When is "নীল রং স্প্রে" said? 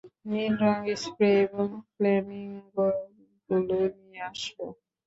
0.29-1.31